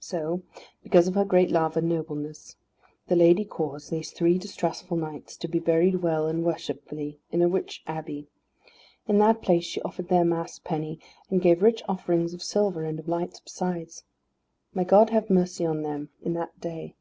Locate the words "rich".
7.50-7.82, 11.60-11.82